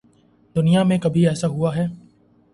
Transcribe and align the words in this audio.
دنیا 0.55 0.83
میں 0.83 0.97
کبھی 0.99 1.27
ایسا 1.27 1.47
ہو 1.47 1.67
اہے؟ 1.67 1.85